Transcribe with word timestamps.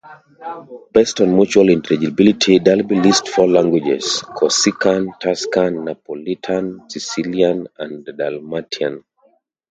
Based 0.93 1.21
on 1.21 1.35
mutual 1.35 1.69
intelligibility, 1.69 2.57
Dalby 2.57 2.99
lists 3.01 3.29
four 3.29 3.47
languages: 3.47 4.23
Corsican, 4.35 5.13
Tuscan, 5.19 5.85
Napolitan-Sicilian, 5.85 7.67
and 7.77 8.03
Dalmatian. 8.17 9.03